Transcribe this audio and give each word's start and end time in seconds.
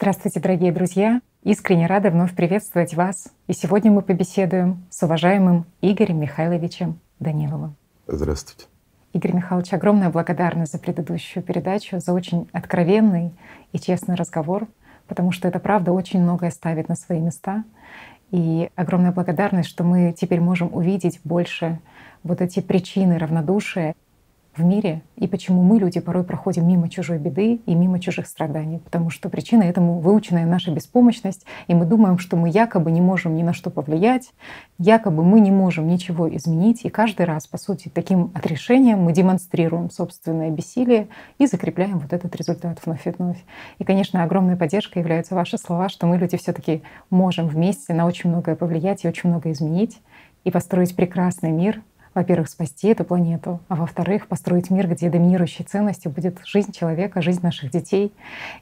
Здравствуйте, 0.00 0.40
дорогие 0.40 0.72
друзья! 0.72 1.20
Искренне 1.42 1.86
рада 1.86 2.08
вновь 2.10 2.34
приветствовать 2.34 2.94
вас. 2.94 3.28
И 3.48 3.52
сегодня 3.52 3.90
мы 3.90 4.00
побеседуем 4.00 4.86
с 4.88 5.02
уважаемым 5.02 5.66
Игорем 5.82 6.18
Михайловичем 6.18 6.98
Даниловым. 7.18 7.76
Здравствуйте. 8.06 8.64
Игорь 9.12 9.34
Михайлович, 9.34 9.74
огромная 9.74 10.08
благодарность 10.08 10.72
за 10.72 10.78
предыдущую 10.78 11.42
передачу, 11.42 12.00
за 12.00 12.14
очень 12.14 12.48
откровенный 12.52 13.34
и 13.72 13.78
честный 13.78 14.14
разговор, 14.14 14.68
потому 15.06 15.32
что 15.32 15.46
это 15.48 15.58
правда 15.58 15.92
очень 15.92 16.22
многое 16.22 16.50
ставит 16.50 16.88
на 16.88 16.96
свои 16.96 17.20
места. 17.20 17.64
И 18.30 18.70
огромная 18.76 19.12
благодарность, 19.12 19.68
что 19.68 19.84
мы 19.84 20.14
теперь 20.18 20.40
можем 20.40 20.74
увидеть 20.74 21.20
больше 21.24 21.78
вот 22.22 22.40
эти 22.40 22.60
причины 22.60 23.18
равнодушия 23.18 23.94
в 24.56 24.64
мире 24.64 25.02
и 25.16 25.26
почему 25.26 25.62
мы, 25.62 25.78
люди, 25.78 26.00
порой 26.00 26.24
проходим 26.24 26.66
мимо 26.66 26.88
чужой 26.88 27.18
беды 27.18 27.60
и 27.66 27.74
мимо 27.74 28.00
чужих 28.00 28.26
страданий. 28.26 28.78
Потому 28.78 29.10
что 29.10 29.28
причина 29.28 29.62
этому 29.62 30.00
выученная 30.00 30.46
наша 30.46 30.72
беспомощность, 30.72 31.46
и 31.68 31.74
мы 31.74 31.84
думаем, 31.84 32.18
что 32.18 32.36
мы 32.36 32.48
якобы 32.48 32.90
не 32.90 33.00
можем 33.00 33.34
ни 33.36 33.42
на 33.42 33.52
что 33.52 33.70
повлиять, 33.70 34.32
якобы 34.78 35.22
мы 35.24 35.40
не 35.40 35.50
можем 35.50 35.86
ничего 35.86 36.34
изменить. 36.34 36.84
И 36.84 36.88
каждый 36.88 37.26
раз, 37.26 37.46
по 37.46 37.58
сути, 37.58 37.90
таким 37.92 38.32
отрешением 38.34 39.02
мы 39.02 39.12
демонстрируем 39.12 39.90
собственное 39.90 40.50
бессилие 40.50 41.08
и 41.38 41.46
закрепляем 41.46 41.98
вот 41.98 42.12
этот 42.12 42.34
результат 42.34 42.80
вновь 42.84 43.06
и 43.06 43.10
вновь. 43.10 43.44
И, 43.78 43.84
конечно, 43.84 44.22
огромной 44.22 44.56
поддержкой 44.56 44.98
являются 44.98 45.34
ваши 45.34 45.58
слова, 45.58 45.88
что 45.88 46.06
мы, 46.06 46.18
люди, 46.18 46.36
все 46.36 46.52
таки 46.52 46.82
можем 47.10 47.46
вместе 47.46 47.94
на 47.94 48.06
очень 48.06 48.30
многое 48.30 48.56
повлиять 48.56 49.04
и 49.04 49.08
очень 49.08 49.30
много 49.30 49.52
изменить 49.52 50.00
и 50.44 50.50
построить 50.50 50.96
прекрасный 50.96 51.50
мир, 51.50 51.82
во-первых, 52.14 52.48
спасти 52.48 52.88
эту 52.88 53.04
планету, 53.04 53.60
а 53.68 53.76
во-вторых, 53.76 54.26
построить 54.26 54.70
мир, 54.70 54.88
где 54.88 55.10
доминирующей 55.10 55.64
ценностью 55.64 56.10
будет 56.10 56.38
жизнь 56.44 56.72
человека, 56.72 57.22
жизнь 57.22 57.40
наших 57.42 57.70
детей. 57.70 58.12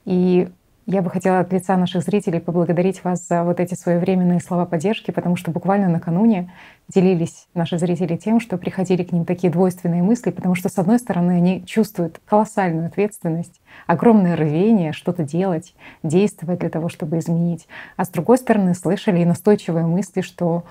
И 0.04 0.48
я 0.90 1.02
бы 1.02 1.10
хотела 1.10 1.40
от 1.40 1.52
лица 1.52 1.76
наших 1.76 2.02
зрителей 2.02 2.40
поблагодарить 2.40 3.04
вас 3.04 3.28
за 3.28 3.44
вот 3.44 3.60
эти 3.60 3.74
своевременные 3.74 4.40
слова 4.40 4.64
поддержки, 4.64 5.10
потому 5.10 5.36
что 5.36 5.50
буквально 5.50 5.90
накануне 5.90 6.50
делились 6.88 7.46
наши 7.52 7.78
зрители 7.78 8.16
тем, 8.16 8.40
что 8.40 8.56
приходили 8.56 9.02
к 9.02 9.12
ним 9.12 9.26
такие 9.26 9.52
двойственные 9.52 10.02
мысли, 10.02 10.30
потому 10.30 10.54
что, 10.54 10.70
с 10.70 10.78
одной 10.78 10.98
стороны, 10.98 11.32
они 11.32 11.62
чувствуют 11.66 12.22
колоссальную 12.24 12.86
ответственность, 12.86 13.60
огромное 13.86 14.34
рвение 14.34 14.92
что-то 14.94 15.24
делать, 15.24 15.74
действовать 16.02 16.60
для 16.60 16.70
того, 16.70 16.88
чтобы 16.88 17.18
изменить, 17.18 17.68
а 17.98 18.06
с 18.06 18.08
другой 18.08 18.38
стороны, 18.38 18.74
слышали 18.74 19.20
и 19.20 19.26
настойчивые 19.26 19.84
мысли, 19.84 20.22
что 20.22 20.64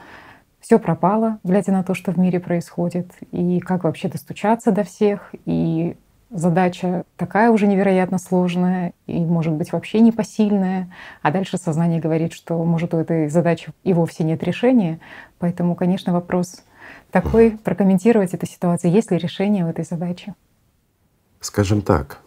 все 0.68 0.80
пропало, 0.80 1.40
глядя 1.46 1.72
на 1.72 1.82
то, 1.82 1.94
что 1.94 2.12
в 2.12 2.20
мире 2.20 2.42
происходит, 2.42 3.10
и 3.32 3.62
как 3.62 3.86
вообще 3.86 4.10
достучаться 4.10 4.74
до 4.74 4.84
всех, 4.84 5.34
и 5.46 5.96
задача 6.30 7.06
такая 7.16 7.52
уже 7.52 7.68
невероятно 7.68 8.18
сложная 8.18 8.92
и, 9.06 9.18
может 9.18 9.54
быть, 9.54 9.72
вообще 9.72 10.02
непосильная. 10.02 10.94
А 11.22 11.32
дальше 11.32 11.58
сознание 11.58 12.02
говорит, 12.02 12.34
что, 12.34 12.62
может, 12.66 12.94
у 12.94 12.98
этой 12.98 13.30
задачи 13.30 13.72
и 13.86 13.94
вовсе 13.94 14.26
нет 14.26 14.44
решения. 14.44 15.00
Поэтому, 15.40 15.74
конечно, 15.74 16.12
вопрос 16.12 16.62
такой, 17.12 17.52
прокомментировать 17.64 18.34
эту 18.34 18.46
ситуацию. 18.46 18.92
Есть 18.92 19.10
ли 19.10 19.18
решение 19.18 19.64
у 19.64 19.70
этой 19.70 19.86
задачи? 19.86 20.34
Скажем 21.40 21.82
так, 21.82 22.20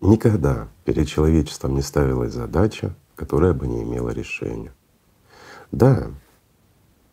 никогда 0.00 0.68
перед 0.86 1.06
человечеством 1.06 1.74
не 1.74 1.82
ставилась 1.82 2.32
задача, 2.32 2.94
которая 3.14 3.52
бы 3.52 3.66
не 3.66 3.82
имела 3.82 4.08
решения. 4.08 4.72
Да, 5.70 6.06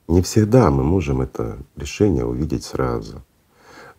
не 0.08 0.22
всегда 0.22 0.70
мы 0.70 0.84
можем 0.84 1.22
это 1.22 1.58
решение 1.76 2.26
увидеть 2.26 2.64
сразу. 2.64 3.24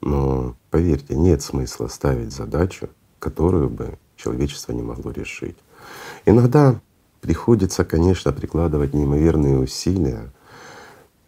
Но 0.01 0.57
поверьте, 0.71 1.17
нет 1.17 1.43
смысла 1.43 1.89
ставить 1.89 2.33
задачу, 2.33 2.89
которую 3.19 3.71
бы 3.71 3.99
человечество 4.17 4.73
не 4.73 4.83
могло 4.83 5.11
решить. 5.11 5.57
Иногда 6.25 6.81
приходится, 7.21 7.85
конечно, 7.85 8.33
прикладывать 8.33 8.95
неимоверные 8.95 9.59
усилия. 9.59 10.33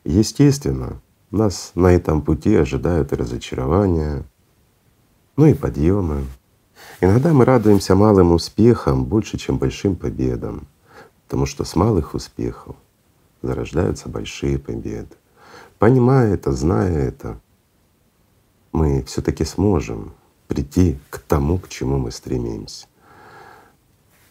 Естественно, 0.04 1.00
нас 1.30 1.72
на 1.74 1.88
этом 1.88 2.22
пути 2.22 2.54
ожидают 2.54 3.12
и 3.12 3.16
разочарования, 3.16 4.24
ну 5.36 5.46
и 5.46 5.54
подъемы. 5.54 6.24
Иногда 7.00 7.32
мы 7.32 7.44
радуемся 7.44 7.94
малым 7.94 8.32
успехам 8.32 9.04
больше, 9.04 9.38
чем 9.38 9.58
большим 9.58 9.96
победам, 9.96 10.68
потому 11.26 11.46
что 11.46 11.64
с 11.64 11.74
малых 11.74 12.14
успехов 12.14 12.76
зарождаются 13.42 14.08
большие 14.08 14.58
победы. 14.58 15.14
Понимая 15.78 16.34
это, 16.34 16.52
зная 16.52 16.92
это, 16.92 17.40
мы 18.72 19.02
все 19.04 19.22
таки 19.22 19.44
сможем 19.44 20.14
прийти 20.48 20.98
к 21.10 21.18
тому, 21.18 21.58
к 21.58 21.68
чему 21.68 21.98
мы 21.98 22.10
стремимся. 22.10 22.86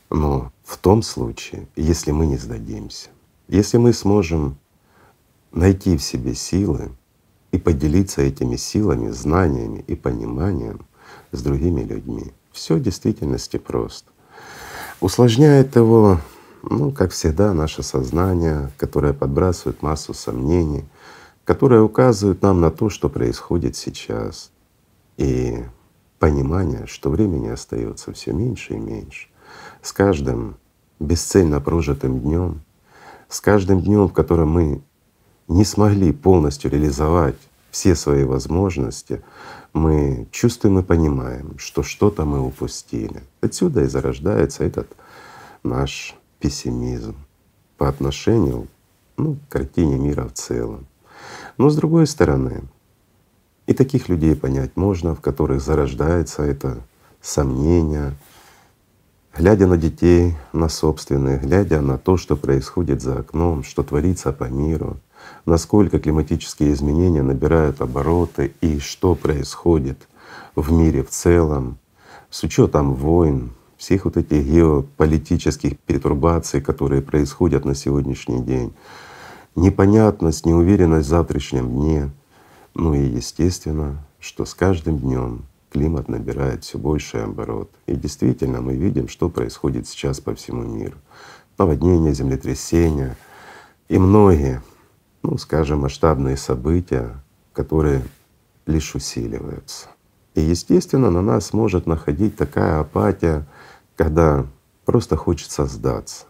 Но 0.09 0.51
в 0.63 0.77
том 0.77 1.01
случае, 1.01 1.67
если 1.75 2.11
мы 2.11 2.25
не 2.27 2.37
сдадимся, 2.37 3.09
если 3.47 3.77
мы 3.77 3.93
сможем 3.93 4.57
найти 5.51 5.97
в 5.97 6.03
себе 6.03 6.33
силы 6.33 6.91
и 7.51 7.57
поделиться 7.57 8.21
этими 8.21 8.55
силами, 8.55 9.09
знаниями 9.09 9.83
и 9.87 9.95
пониманием 9.95 10.85
с 11.31 11.41
другими 11.41 11.81
людьми, 11.81 12.33
все 12.51 12.75
в 12.75 12.81
действительности 12.81 13.57
просто. 13.57 14.11
Усложняет 14.99 15.75
его 15.75 16.19
ну, 16.69 16.91
как 16.91 17.11
всегда, 17.11 17.53
наше 17.53 17.83
сознание, 17.83 18.71
которое 18.77 19.13
подбрасывает 19.13 19.81
массу 19.81 20.13
сомнений, 20.13 20.85
которое 21.45 21.81
указывает 21.81 22.41
нам 22.41 22.61
на 22.61 22.71
то, 22.71 22.89
что 22.89 23.09
происходит 23.09 23.75
сейчас. 23.75 24.51
И 25.17 25.63
понимание, 26.19 26.85
что 26.87 27.09
времени 27.09 27.47
остается 27.47 28.11
все 28.13 28.33
меньше 28.33 28.73
и 28.73 28.79
меньше. 28.79 29.27
С 29.81 29.93
каждым 29.93 30.57
бесцельно 30.99 31.61
прожитым 31.61 32.19
днем, 32.19 32.61
с 33.29 33.39
каждым 33.39 33.81
днем, 33.81 34.07
в 34.07 34.13
котором 34.13 34.49
мы 34.49 34.81
не 35.47 35.63
смогли 35.63 36.11
полностью 36.11 36.71
реализовать 36.71 37.37
все 37.71 37.95
свои 37.95 38.23
возможности, 38.23 39.21
мы 39.73 40.27
чувствуем 40.31 40.79
и 40.79 40.83
понимаем, 40.83 41.57
что 41.57 41.83
что-то 41.83 42.25
мы 42.25 42.41
упустили. 42.41 43.23
Отсюда 43.41 43.83
и 43.83 43.87
зарождается 43.87 44.63
этот 44.63 44.87
наш 45.63 46.15
пессимизм 46.39 47.15
по 47.77 47.87
отношению 47.87 48.67
ну, 49.17 49.35
к 49.35 49.51
картине 49.51 49.97
мира 49.97 50.27
в 50.27 50.33
целом. 50.33 50.85
Но 51.57 51.69
с 51.69 51.75
другой 51.75 52.07
стороны, 52.07 52.63
и 53.65 53.73
таких 53.73 54.09
людей 54.09 54.35
понять 54.35 54.75
можно, 54.75 55.15
в 55.15 55.21
которых 55.21 55.61
зарождается 55.61 56.43
это 56.43 56.77
сомнение, 57.21 58.13
глядя 59.35 59.67
на 59.67 59.77
детей, 59.77 60.35
на 60.53 60.69
собственных, 60.69 61.41
глядя 61.41 61.81
на 61.81 61.97
то, 61.97 62.17
что 62.17 62.35
происходит 62.35 63.01
за 63.01 63.19
окном, 63.19 63.63
что 63.63 63.83
творится 63.83 64.31
по 64.31 64.45
миру, 64.45 64.97
насколько 65.45 65.99
климатические 65.99 66.73
изменения 66.73 67.23
набирают 67.23 67.81
обороты 67.81 68.53
и 68.61 68.79
что 68.79 69.15
происходит 69.15 70.07
в 70.55 70.71
мире 70.71 71.03
в 71.03 71.09
целом, 71.09 71.77
с 72.29 72.43
учетом 72.43 72.93
войн, 72.93 73.51
всех 73.77 74.05
вот 74.05 74.17
этих 74.17 74.45
геополитических 74.45 75.77
пертурбаций, 75.79 76.61
которые 76.61 77.01
происходят 77.01 77.63
на 77.63 77.75
сегодняшний 77.75 78.41
день, 78.41 78.73
непонятность, 79.55 80.45
неуверенность 80.45 81.07
в 81.07 81.09
завтрашнем 81.09 81.69
дне. 81.69 82.11
Ну 82.73 82.93
и 82.93 83.03
естественно, 83.03 84.03
что 84.19 84.45
с 84.45 84.53
каждым 84.53 84.97
днем 84.99 85.45
климат 85.71 86.07
набирает 86.07 86.63
все 86.63 86.77
больше 86.77 87.17
оборот. 87.17 87.69
И 87.85 87.95
действительно 87.95 88.61
мы 88.61 88.75
видим, 88.75 89.07
что 89.07 89.29
происходит 89.29 89.87
сейчас 89.87 90.19
по 90.19 90.33
всему 90.33 90.63
миру. 90.63 90.97
Наводнения, 91.57 92.13
землетрясения 92.13 93.17
и 93.89 93.97
многие, 93.97 94.61
ну 95.23 95.37
скажем, 95.37 95.81
масштабные 95.81 96.37
события, 96.37 97.23
которые 97.53 98.03
лишь 98.65 98.95
усиливаются. 98.95 99.87
И 100.37 100.41
естественно 100.41 101.09
на 101.09 101.23
нас 101.23 101.51
может 101.51 101.87
находить 101.87 102.35
такая 102.35 102.79
апатия, 102.79 103.47
когда 103.95 104.45
просто 104.85 105.17
хочется 105.17 105.65
сдаться. 105.65 106.27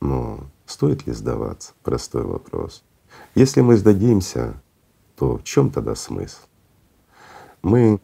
Но 0.00 0.44
стоит 0.66 1.04
ли 1.08 1.12
сдаваться? 1.12 1.72
Простой 1.82 2.22
вопрос. 2.22 2.84
Если 3.34 3.60
мы 3.60 3.76
сдадимся, 3.76 4.54
то 5.16 5.38
в 5.38 5.42
чем 5.42 5.70
тогда 5.70 5.96
смысл? 5.96 6.38
Мы 7.60 7.98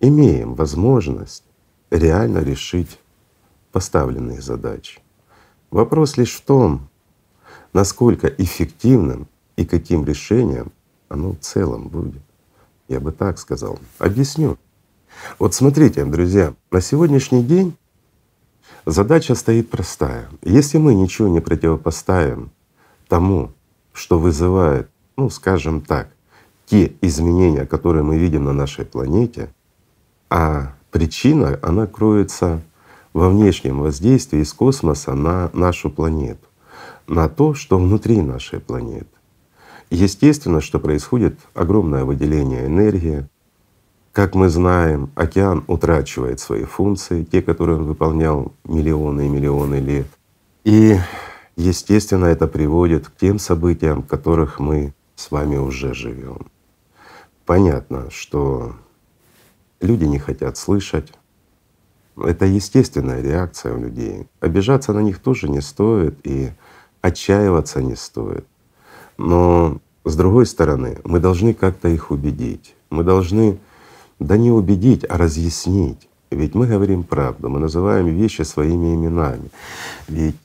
имеем 0.00 0.54
возможность 0.54 1.44
реально 1.90 2.38
решить 2.38 2.98
поставленные 3.72 4.40
задачи. 4.40 5.02
Вопрос 5.70 6.16
лишь 6.16 6.34
в 6.34 6.40
том, 6.40 6.88
насколько 7.74 8.26
эффективным 8.26 9.28
и 9.56 9.66
каким 9.66 10.06
решением 10.06 10.72
оно 11.10 11.32
в 11.32 11.40
целом 11.40 11.88
будет. 11.88 12.22
Я 12.88 13.00
бы 13.00 13.10
так 13.10 13.38
сказал. 13.38 13.78
Объясню. 13.98 14.58
Вот 15.38 15.54
смотрите, 15.54 16.04
друзья, 16.04 16.54
на 16.70 16.80
сегодняшний 16.80 17.42
день 17.42 17.76
Задача 18.84 19.36
стоит 19.36 19.70
простая. 19.70 20.28
Если 20.42 20.76
мы 20.78 20.94
ничего 20.94 21.28
не 21.28 21.40
противопоставим 21.40 22.50
тому, 23.06 23.52
что 23.92 24.18
вызывает, 24.18 24.88
ну 25.16 25.30
скажем 25.30 25.80
так, 25.82 26.08
те 26.66 26.92
изменения, 27.00 27.64
которые 27.64 28.02
мы 28.02 28.18
видим 28.18 28.44
на 28.44 28.52
нашей 28.52 28.84
планете, 28.84 29.54
а 30.30 30.74
причина, 30.90 31.60
она 31.62 31.86
кроется 31.86 32.60
во 33.12 33.28
внешнем 33.28 33.80
воздействии 33.80 34.40
из 34.40 34.52
космоса 34.52 35.14
на 35.14 35.50
нашу 35.52 35.88
планету, 35.88 36.48
на 37.06 37.28
то, 37.28 37.54
что 37.54 37.78
внутри 37.78 38.20
нашей 38.20 38.58
планеты. 38.58 39.06
Естественно, 39.90 40.60
что 40.60 40.80
происходит 40.80 41.38
огромное 41.54 42.04
выделение 42.04 42.66
энергии. 42.66 43.28
Как 44.12 44.34
мы 44.34 44.50
знаем, 44.50 45.10
океан 45.14 45.64
утрачивает 45.68 46.38
свои 46.38 46.64
функции, 46.64 47.24
те, 47.24 47.40
которые 47.40 47.78
он 47.78 47.84
выполнял 47.84 48.52
миллионы 48.64 49.26
и 49.26 49.28
миллионы 49.30 49.76
лет. 49.76 50.06
И 50.64 50.98
естественно, 51.56 52.26
это 52.26 52.46
приводит 52.46 53.08
к 53.08 53.16
тем 53.16 53.38
событиям, 53.38 54.02
в 54.02 54.06
которых 54.06 54.60
мы 54.60 54.92
с 55.16 55.30
вами 55.30 55.56
уже 55.56 55.94
живем. 55.94 56.48
Понятно, 57.46 58.10
что 58.10 58.74
люди 59.80 60.04
не 60.04 60.18
хотят 60.18 60.58
слышать. 60.58 61.10
Это 62.16 62.44
естественная 62.44 63.22
реакция 63.22 63.74
у 63.74 63.80
людей. 63.80 64.28
Обижаться 64.40 64.92
на 64.92 65.00
них 65.00 65.20
тоже 65.20 65.48
не 65.48 65.62
стоит 65.62 66.18
и 66.24 66.50
отчаиваться 67.00 67.80
не 67.80 67.96
стоит. 67.96 68.46
Но 69.16 69.78
с 70.04 70.16
другой 70.16 70.44
стороны, 70.44 70.98
мы 71.04 71.18
должны 71.18 71.54
как-то 71.54 71.88
их 71.88 72.10
убедить. 72.10 72.74
Мы 72.90 73.04
должны, 73.04 73.58
да 74.24 74.36
не 74.36 74.50
убедить, 74.50 75.04
а 75.08 75.16
разъяснить. 75.18 76.08
Ведь 76.30 76.54
мы 76.54 76.66
говорим 76.66 77.02
правду, 77.02 77.48
мы 77.48 77.58
называем 77.58 78.06
вещи 78.06 78.42
своими 78.42 78.94
именами. 78.94 79.50
Ведь 80.08 80.36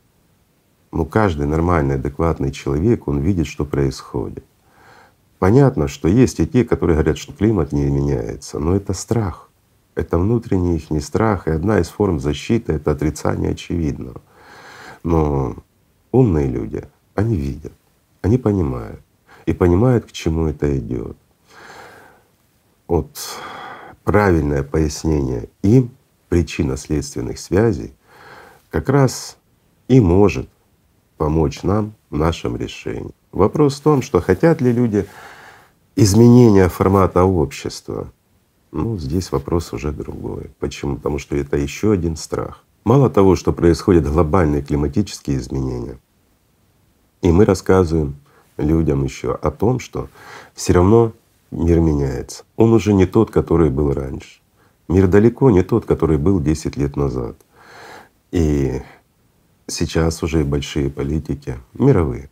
ну, 0.92 1.06
каждый 1.06 1.48
нормальный, 1.48 1.96
адекватный 1.96 2.52
человек, 2.52 3.08
он 3.08 3.20
видит, 3.20 3.48
что 3.48 3.66
происходит. 3.66 4.44
Понятно, 5.40 5.88
что 5.88 6.08
есть 6.08 6.40
и 6.40 6.48
те, 6.48 6.66
которые 6.66 6.96
говорят, 6.96 7.18
что 7.18 7.34
климат 7.34 7.72
не 7.72 7.86
меняется, 7.86 8.60
но 8.60 8.76
это 8.76 8.94
страх. 8.94 9.50
Это 9.96 10.18
внутренний 10.18 10.76
их 10.76 10.92
не 10.92 11.00
страх, 11.00 11.48
и 11.48 11.52
одна 11.52 11.80
из 11.80 11.90
форм 11.90 12.20
защиты— 12.20 12.74
это 12.74 12.92
отрицание 12.92 13.52
очевидного. 13.52 14.22
Но 15.04 15.56
умные 16.12 16.48
люди, 16.48 16.84
они 17.16 17.36
видят, 17.36 17.74
они 18.22 18.38
понимают 18.38 19.00
и 19.46 19.54
понимают, 19.54 20.06
к 20.06 20.12
чему 20.12 20.48
это 20.48 20.78
идет. 20.78 21.18
Вот 22.88 23.10
правильное 24.08 24.64
пояснение 24.64 25.50
им 25.64 25.92
причинно-следственных 26.30 27.38
связей 27.38 27.92
как 28.70 28.88
раз 28.88 29.36
и 29.90 30.00
может 30.00 30.48
помочь 31.18 31.62
нам 31.62 31.94
в 32.10 32.16
нашем 32.16 32.56
решении. 32.56 33.12
Вопрос 33.34 33.76
в 33.76 33.84
том, 33.84 34.02
что 34.02 34.22
хотят 34.22 34.62
ли 34.62 34.72
люди 34.72 35.06
изменения 35.98 36.70
формата 36.70 37.26
общества. 37.26 38.14
Ну, 38.72 38.98
здесь 38.98 39.30
вопрос 39.34 39.74
уже 39.74 39.92
другой. 39.92 40.52
Почему? 40.58 40.96
Потому 40.96 41.20
что 41.20 41.36
это 41.36 41.58
еще 41.58 41.92
один 41.92 42.16
страх. 42.16 42.64
Мало 42.86 43.10
того, 43.10 43.36
что 43.36 43.52
происходят 43.52 44.08
глобальные 44.08 44.62
климатические 44.62 45.38
изменения, 45.38 46.00
и 47.22 47.30
мы 47.30 47.44
рассказываем 47.44 48.16
людям 48.56 49.04
еще 49.04 49.34
о 49.34 49.52
том, 49.52 49.82
что 49.82 50.08
все 50.56 50.72
равно 50.72 51.12
мир 51.52 51.80
меняется. 51.80 52.44
Он 52.56 52.74
уже 52.74 52.94
не 52.94 53.06
тот, 53.06 53.32
который 53.32 53.70
был 53.70 53.94
раньше. 53.94 54.42
Мир 54.88 55.08
далеко 55.08 55.52
не 55.52 55.64
тот, 55.64 55.86
который 55.86 56.18
был 56.18 56.40
10 56.40 56.78
лет 56.78 56.96
назад. 56.96 57.36
И 58.32 58.82
сейчас 59.68 60.24
уже 60.24 60.44
большие 60.44 60.90
политики, 60.90 61.58
мировые, 61.74 62.30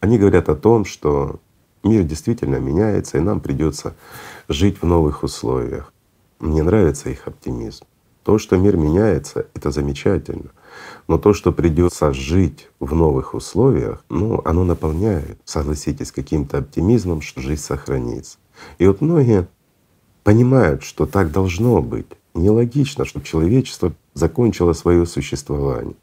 они 0.00 0.18
говорят 0.18 0.48
о 0.48 0.56
том, 0.56 0.84
что 0.84 1.40
мир 1.82 2.04
действительно 2.04 2.56
меняется, 2.56 3.18
и 3.18 3.20
нам 3.20 3.40
придется 3.40 3.94
жить 4.48 4.80
в 4.80 4.86
новых 4.86 5.22
условиях. 5.22 5.92
Мне 6.38 6.62
нравится 6.62 7.10
их 7.10 7.26
оптимизм. 7.26 7.84
То, 8.24 8.38
что 8.38 8.56
мир 8.56 8.76
меняется, 8.76 9.46
это 9.54 9.70
замечательно. 9.70 10.50
Но 11.08 11.18
то, 11.18 11.32
что 11.32 11.52
придется 11.52 12.12
жить 12.12 12.68
в 12.78 12.94
новых 12.94 13.34
условиях, 13.34 14.04
ну, 14.08 14.40
оно 14.44 14.64
наполняет, 14.64 15.40
согласитесь, 15.44 16.12
каким-то 16.12 16.58
оптимизмом, 16.58 17.20
что 17.20 17.40
жизнь 17.40 17.62
сохранится. 17.62 18.38
И 18.78 18.86
вот 18.86 19.00
многие 19.00 19.48
понимают, 20.22 20.82
что 20.82 21.06
так 21.06 21.32
должно 21.32 21.82
быть. 21.82 22.06
Нелогично, 22.34 23.04
чтобы 23.04 23.24
человечество 23.24 23.92
закончило 24.14 24.72
свое 24.72 25.04
существование. 25.06 25.96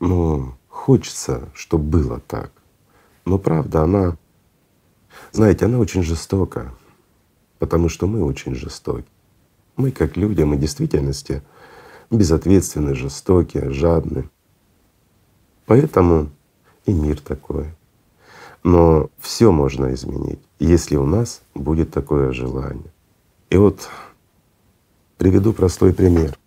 Но 0.00 0.56
хочется, 0.68 1.48
чтобы 1.54 1.84
было 1.84 2.20
так. 2.20 2.52
Но 3.24 3.38
правда, 3.38 3.82
она, 3.82 4.16
знаете, 5.32 5.66
она 5.66 5.78
очень 5.78 6.02
жестока, 6.02 6.74
потому 7.58 7.88
что 7.88 8.06
мы 8.06 8.22
очень 8.22 8.54
жестоки. 8.54 9.06
Мы 9.76 9.92
как 9.92 10.16
люди, 10.16 10.42
мы 10.42 10.56
в 10.56 10.60
действительности 10.60 11.42
безответственны, 12.10 12.94
жестоки, 12.94 13.68
жадны. 13.70 14.28
Поэтому 15.66 16.30
и 16.84 16.92
мир 16.92 17.20
такой. 17.20 17.66
Но 18.62 19.08
все 19.18 19.52
можно 19.52 19.94
изменить, 19.94 20.40
если 20.58 20.96
у 20.96 21.06
нас 21.06 21.42
будет 21.54 21.90
такое 21.92 22.32
желание. 22.32 22.92
И 23.48 23.56
вот 23.56 23.88
приведу 25.16 25.52
простой 25.52 25.94
пример. 25.94 26.38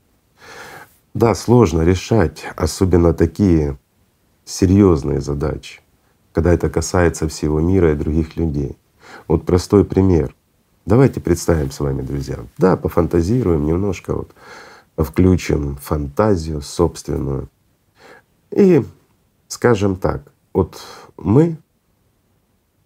Да, 1.13 1.35
сложно 1.35 1.81
решать, 1.81 2.43
особенно 2.55 3.13
такие 3.13 3.77
серьезные 4.45 5.21
задачи, 5.21 5.81
когда 6.33 6.53
это 6.53 6.69
касается 6.69 7.27
всего 7.27 7.59
мира 7.59 7.91
и 7.91 7.95
других 7.95 8.35
людей. 8.35 8.77
Вот 9.27 9.45
простой 9.45 9.85
пример. 9.85 10.35
Давайте 10.85 11.21
представим 11.21 11.71
с 11.71 11.79
вами, 11.79 12.01
друзья. 12.01 12.39
Да, 12.57 12.75
пофантазируем 12.75 13.65
немножко, 13.65 14.13
вот 14.15 14.31
включим 14.97 15.75
фантазию 15.77 16.61
собственную. 16.61 17.49
И 18.51 18.83
скажем 19.47 19.95
так, 19.95 20.31
вот 20.53 20.81
мы, 21.17 21.57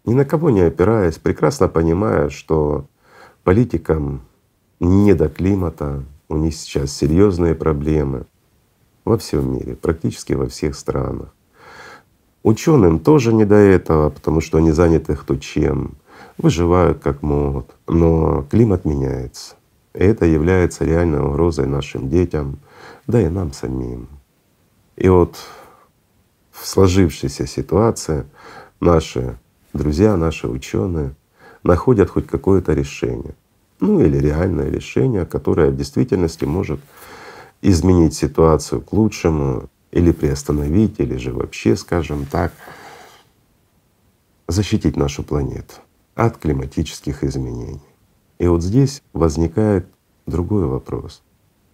ни 0.05 0.13
на 0.13 0.25
кого 0.25 0.49
не 0.49 0.61
опираясь, 0.61 1.17
прекрасно 1.17 1.67
понимая, 1.67 2.29
что 2.29 2.87
политикам 3.43 4.21
не 4.79 5.13
до 5.13 5.27
климата, 5.29 6.03
у 6.29 6.37
них 6.37 6.55
сейчас 6.55 6.91
серьезные 6.91 7.55
проблемы 7.55 8.25
во 9.05 9.17
всем 9.17 9.53
мире, 9.53 9.75
практически 9.75 10.33
во 10.33 10.47
всех 10.47 10.75
странах. 10.75 11.33
Ученым 12.43 12.99
тоже 12.99 13.33
не 13.33 13.45
до 13.45 13.55
этого, 13.55 14.09
потому 14.09 14.41
что 14.41 14.57
они 14.57 14.71
заняты 14.71 15.15
кто 15.15 15.35
чем, 15.35 15.95
выживают 16.37 16.99
как 16.99 17.21
могут. 17.21 17.75
Но 17.87 18.43
климат 18.43 18.85
меняется. 18.85 19.55
Это 19.93 20.25
является 20.25 20.85
реальной 20.85 21.21
угрозой 21.21 21.67
нашим 21.67 22.09
детям, 22.09 22.59
да 23.07 23.21
и 23.21 23.29
нам 23.29 23.53
самим. 23.53 24.07
И 24.95 25.09
вот 25.09 25.37
в 26.51 26.67
сложившейся 26.67 27.47
ситуации 27.47 28.25
наши 28.79 29.37
друзья, 29.73 30.17
наши 30.17 30.47
ученые 30.47 31.15
находят 31.63 32.09
хоть 32.09 32.27
какое-то 32.27 32.73
решение 32.73 33.35
ну 33.79 34.01
или 34.01 34.17
реальное 34.17 34.69
решение, 34.69 35.25
которое 35.25 35.69
в 35.69 35.77
действительности 35.77 36.45
может 36.45 36.79
изменить 37.61 38.13
ситуацию 38.15 38.81
к 38.81 38.93
лучшему 38.93 39.69
или 39.91 40.11
приостановить, 40.11 40.99
или 40.99 41.17
же 41.17 41.33
вообще, 41.33 41.75
скажем 41.75 42.25
так, 42.25 42.51
защитить 44.47 44.95
нашу 44.95 45.23
планету 45.23 45.75
от 46.15 46.37
климатических 46.37 47.23
изменений. 47.23 47.81
И 48.39 48.47
вот 48.47 48.61
здесь 48.61 49.01
возникает 49.13 49.87
другой 50.25 50.65
вопрос, 50.65 51.23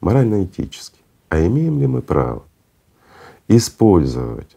морально-этический. 0.01 1.01
А 1.29 1.45
имеем 1.45 1.79
ли 1.79 1.87
мы 1.87 2.01
право 2.01 2.43
использовать 3.47 4.55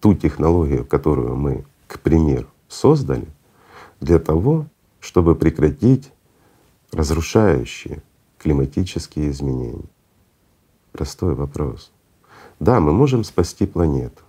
ту 0.00 0.14
технологию, 0.14 0.84
которую 0.84 1.36
мы, 1.36 1.64
к 1.86 2.00
примеру, 2.00 2.48
создали, 2.68 3.28
для 4.00 4.18
того, 4.18 4.66
чтобы 4.98 5.36
прекратить 5.36 6.10
разрушающие 6.90 8.02
климатические 8.38 9.30
изменения? 9.30 9.88
Простой 10.90 11.34
вопрос. 11.34 11.92
Да, 12.58 12.80
мы 12.80 12.92
можем 12.92 13.24
спасти 13.24 13.66
планету, 13.66 14.22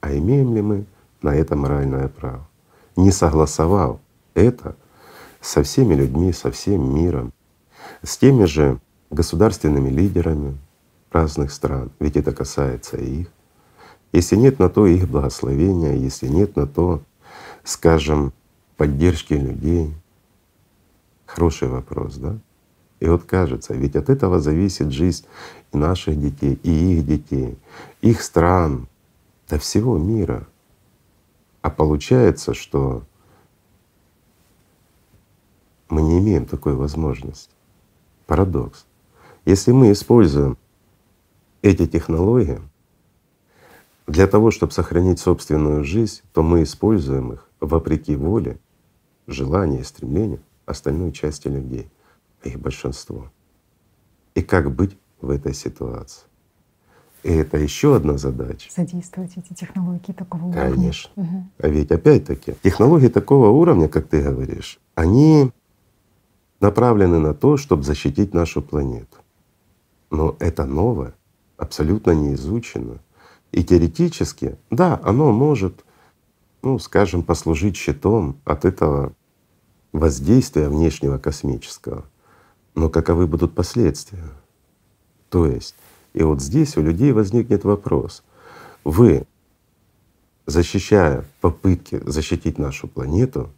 а 0.00 0.14
имеем 0.16 0.54
ли 0.54 0.62
мы 0.62 0.86
на 1.22 1.34
это 1.34 1.56
моральное 1.56 2.08
право? 2.08 2.46
Не 2.96 3.10
согласовал 3.10 4.00
это 4.34 4.76
со 5.46 5.62
всеми 5.62 5.94
людьми, 5.94 6.32
со 6.32 6.50
всем 6.50 6.94
миром, 6.94 7.32
с 8.02 8.18
теми 8.18 8.44
же 8.44 8.80
государственными 9.10 9.88
лидерами 9.88 10.58
разных 11.12 11.52
стран, 11.52 11.90
ведь 12.00 12.16
это 12.16 12.32
касается 12.32 12.96
и 12.96 13.22
их. 13.22 13.28
Если 14.12 14.36
нет 14.36 14.58
на 14.58 14.68
то 14.68 14.86
их 14.86 15.08
благословения, 15.08 15.94
если 15.94 16.26
нет 16.26 16.56
на 16.56 16.66
то, 16.66 17.00
скажем, 17.64 18.32
поддержки 18.76 19.34
людей, 19.34 19.94
Хороший 21.26 21.68
вопрос, 21.68 22.16
да? 22.16 22.38
И 23.00 23.08
вот 23.08 23.24
кажется, 23.24 23.74
ведь 23.74 23.96
от 23.96 24.08
этого 24.08 24.38
зависит 24.40 24.90
жизнь 24.90 25.26
наших 25.72 26.18
детей, 26.18 26.58
и 26.62 26.94
их 26.94 27.06
детей, 27.06 27.58
их 28.00 28.22
стран, 28.22 28.88
до 29.48 29.58
всего 29.58 29.98
мира. 29.98 30.46
А 31.62 31.68
получается, 31.68 32.54
что 32.54 33.02
мы 35.88 36.02
не 36.02 36.18
имеем 36.18 36.46
такой 36.46 36.74
возможности. 36.74 37.52
Парадокс. 38.26 38.86
Если 39.44 39.72
мы 39.72 39.92
используем 39.92 40.58
эти 41.62 41.86
технологии 41.86 42.60
для 44.06 44.26
того, 44.26 44.50
чтобы 44.50 44.72
сохранить 44.72 45.20
собственную 45.20 45.84
жизнь, 45.84 46.22
то 46.32 46.42
мы 46.42 46.62
используем 46.62 47.32
их 47.32 47.48
вопреки 47.60 48.16
воле, 48.16 48.58
желанию 49.26 49.80
и 49.80 49.84
стремлению 49.84 50.40
остальной 50.64 51.12
части 51.12 51.48
людей, 51.48 51.88
их 52.42 52.58
большинство. 52.58 53.30
И 54.34 54.42
как 54.42 54.74
быть 54.74 54.96
в 55.20 55.30
этой 55.30 55.54
ситуации? 55.54 56.24
И 57.22 57.32
это 57.32 57.56
еще 57.56 57.96
одна 57.96 58.18
задача. 58.18 58.70
Задействовать 58.72 59.32
эти 59.36 59.52
технологии 59.52 60.12
такого 60.12 60.44
уровня. 60.44 60.70
Конечно. 60.70 61.10
Угу. 61.16 61.44
А 61.58 61.68
ведь 61.68 61.90
опять-таки 61.90 62.54
технологии 62.62 63.08
такого 63.08 63.48
уровня, 63.48 63.88
как 63.88 64.06
ты 64.06 64.22
говоришь, 64.22 64.78
они 64.94 65.50
направлены 66.60 67.18
на 67.18 67.34
то, 67.34 67.56
чтобы 67.56 67.82
защитить 67.82 68.34
нашу 68.34 68.62
планету. 68.62 69.18
Но 70.10 70.36
это 70.38 70.64
новое, 70.64 71.14
абсолютно 71.56 72.12
не 72.12 72.34
изучено. 72.34 72.98
И 73.52 73.64
теоретически, 73.64 74.56
да, 74.70 75.00
оно 75.02 75.32
может, 75.32 75.84
ну, 76.62 76.78
скажем, 76.78 77.22
послужить 77.22 77.76
щитом 77.76 78.36
от 78.44 78.64
этого 78.64 79.12
воздействия 79.92 80.68
внешнего 80.68 81.18
космического. 81.18 82.04
Но 82.74 82.88
каковы 82.90 83.26
будут 83.26 83.54
последствия? 83.54 84.28
То 85.30 85.46
есть, 85.46 85.74
и 86.12 86.22
вот 86.22 86.40
здесь 86.40 86.76
у 86.76 86.82
людей 86.82 87.12
возникнет 87.12 87.64
вопрос. 87.64 88.22
Вы, 88.84 89.26
защищая 90.46 91.24
попытки 91.40 92.00
защитить 92.06 92.58
нашу 92.58 92.88
планету, 92.88 93.50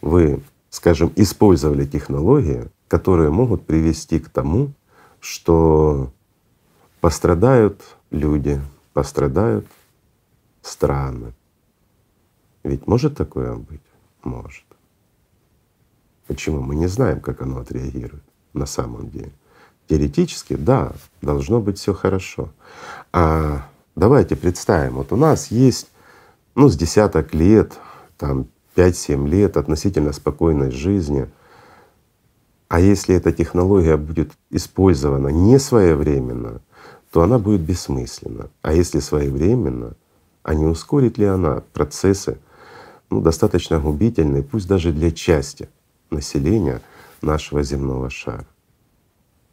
вы, 0.00 0.42
скажем, 0.70 1.12
использовали 1.16 1.86
технологии, 1.86 2.68
которые 2.88 3.30
могут 3.30 3.66
привести 3.66 4.18
к 4.18 4.28
тому, 4.28 4.72
что 5.20 6.12
пострадают 7.00 7.82
люди, 8.10 8.60
пострадают 8.92 9.66
страны. 10.62 11.32
Ведь 12.62 12.86
может 12.86 13.16
такое 13.16 13.54
быть? 13.54 13.82
Может. 14.24 14.64
Почему? 16.26 16.60
Мы 16.60 16.74
не 16.74 16.88
знаем, 16.88 17.20
как 17.20 17.42
оно 17.42 17.60
отреагирует 17.60 18.24
на 18.52 18.66
самом 18.66 19.10
деле. 19.10 19.32
Теоретически, 19.88 20.56
да, 20.56 20.92
должно 21.22 21.60
быть 21.60 21.78
все 21.78 21.94
хорошо. 21.94 22.50
А 23.12 23.68
давайте 23.94 24.34
представим, 24.34 24.94
вот 24.94 25.12
у 25.12 25.16
нас 25.16 25.52
есть 25.52 25.88
ну, 26.56 26.68
с 26.68 26.76
десяток 26.76 27.34
лет, 27.34 27.78
там 28.18 28.48
5-7 28.76 29.28
лет 29.28 29.56
относительно 29.56 30.12
спокойной 30.12 30.70
жизни. 30.70 31.28
А 32.68 32.80
если 32.80 33.14
эта 33.14 33.32
технология 33.32 33.96
будет 33.96 34.32
использована 34.50 35.28
не 35.28 35.58
своевременно, 35.58 36.60
то 37.10 37.22
она 37.22 37.38
будет 37.38 37.62
бессмысленна. 37.62 38.50
А 38.62 38.72
если 38.72 39.00
своевременно, 39.00 39.94
а 40.42 40.54
не 40.54 40.66
ускорит 40.66 41.18
ли 41.18 41.24
она 41.24 41.62
процессы, 41.72 42.38
ну, 43.08 43.20
достаточно 43.20 43.78
губительные, 43.80 44.42
пусть 44.42 44.68
даже 44.68 44.92
для 44.92 45.10
части 45.10 45.68
населения 46.10 46.82
нашего 47.22 47.62
земного 47.62 48.10
шара. 48.10 48.46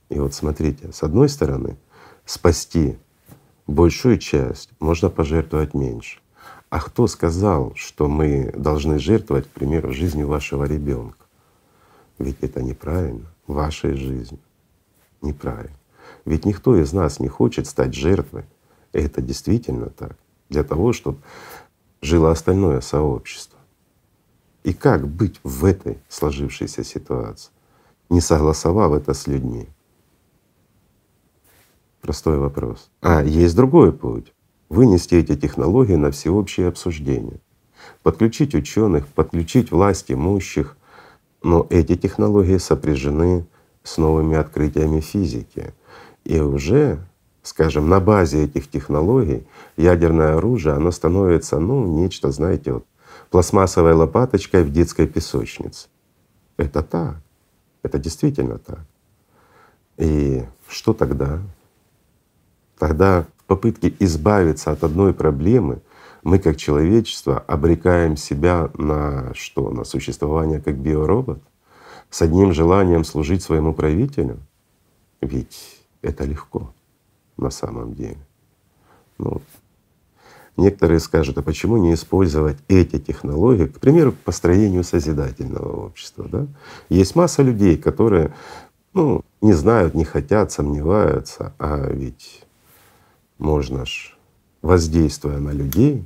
И 0.10 0.20
вот 0.20 0.34
смотрите, 0.34 0.92
с 0.92 1.03
одной 1.03 1.30
стороны, 1.30 1.77
спасти 2.25 2.98
большую 3.68 4.18
часть 4.18 4.70
можно 4.80 5.10
пожертвовать 5.10 5.74
меньше. 5.74 6.20
А 6.74 6.80
кто 6.80 7.06
сказал, 7.06 7.74
что 7.75 8.08
мы 8.08 8.51
должны 8.58 8.98
жертвовать, 8.98 9.46
к 9.46 9.51
примеру, 9.51 9.94
жизнью 9.94 10.27
вашего 10.27 10.63
ребенка? 10.63 11.24
Ведь 12.18 12.38
это 12.42 12.63
неправильно, 12.63 13.32
вашей 13.46 13.94
жизнью. 13.94 14.39
Неправильно. 15.22 15.77
Ведь 16.25 16.46
никто 16.46 16.75
из 16.75 16.92
нас 16.92 17.20
не 17.20 17.27
хочет 17.27 17.68
стать 17.68 17.94
жертвой. 17.94 18.46
И 18.92 18.98
это 18.98 19.22
действительно 19.22 19.92
так. 19.92 20.18
Для 20.50 20.63
того, 20.63 20.94
чтобы 20.94 21.20
жило 22.01 22.32
остальное 22.32 22.82
сообщество. 22.82 23.60
И 24.63 24.74
как 24.74 25.08
быть 25.08 25.39
в 25.44 25.65
этой 25.65 26.00
сложившейся 26.10 26.84
ситуации, 26.84 27.51
не 28.10 28.20
согласовав 28.20 28.94
это 28.94 29.13
с 29.13 29.27
людьми? 29.27 29.68
Простой 32.01 32.39
вопрос. 32.39 32.89
А 33.00 33.22
есть 33.22 33.56
другой 33.56 33.94
путь. 33.94 34.34
Вынести 34.74 35.13
эти 35.13 35.36
технологии 35.36 35.94
на 35.94 36.10
всеобщее 36.10 36.68
обсуждение. 36.68 37.39
Подключить 38.01 38.56
ученых, 38.56 39.06
подключить 39.06 39.70
власть 39.70 40.12
имущих. 40.12 40.75
Но 41.44 41.68
эти 41.70 41.96
технологии 41.96 42.58
сопряжены 42.58 43.46
с 43.84 44.00
новыми 44.00 44.36
открытиями 44.36 45.00
физики. 45.00 45.75
И 46.24 46.39
уже, 46.39 46.98
скажем, 47.44 47.88
на 47.88 48.00
базе 48.00 48.46
этих 48.46 48.68
технологий 48.68 49.46
ядерное 49.77 50.38
оружие, 50.38 50.74
оно 50.74 50.89
становится, 50.89 51.60
ну, 51.60 51.86
нечто, 51.86 52.32
знаете, 52.32 52.74
вот 52.74 52.86
пластмассовой 53.30 53.94
лопаточкой 53.94 54.63
в 54.63 54.72
детской 54.72 55.06
песочнице. 55.06 55.88
Это 56.58 56.82
так. 56.82 57.18
Это 57.84 58.00
действительно 58.00 58.58
так. 58.58 58.80
И 59.98 60.44
что 60.68 60.94
тогда? 60.94 61.42
Тогда 62.80 63.27
попытке 63.55 63.93
избавиться 64.00 64.72
от 64.72 64.83
одной 64.83 65.13
проблемы 65.13 65.81
мы 66.24 66.39
как 66.39 66.57
человечество 66.57 67.38
обрекаем 67.38 68.17
себя 68.17 68.72
на 68.77 69.31
что? 69.36 69.69
На 69.69 69.83
существование 69.83 70.60
как 70.60 70.75
биоробот? 70.77 71.39
С 72.10 72.22
одним 72.22 72.53
желанием 72.53 73.03
служить 73.03 73.43
своему 73.43 73.74
правителю? 73.74 74.39
Ведь 75.22 75.81
это 76.01 76.24
легко 76.24 76.74
на 77.38 77.51
самом 77.51 77.93
деле. 77.93 78.17
Ну, 79.19 79.41
некоторые 80.57 81.00
скажут, 81.00 81.38
а 81.38 81.43
почему 81.43 81.77
не 81.77 81.93
использовать 81.93 82.57
эти 82.67 83.00
технологии, 83.00 83.67
к 83.67 83.79
примеру, 83.79 84.13
к 84.13 84.17
построению 84.17 84.83
созидательного 84.83 85.86
общества? 85.86 86.25
Да? 86.27 86.48
Есть 86.89 87.15
масса 87.15 87.43
людей, 87.43 87.77
которые 87.77 88.33
ну, 88.93 89.24
не 89.41 89.53
знают, 89.53 89.93
не 89.93 90.05
хотят, 90.05 90.51
сомневаются, 90.51 91.53
а 91.60 91.89
ведь 91.91 92.43
можно 93.43 93.85
ж, 93.85 94.17
воздействуя 94.62 95.38
на 95.38 95.51
людей, 95.51 96.05